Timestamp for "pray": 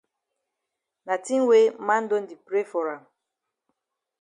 2.47-2.65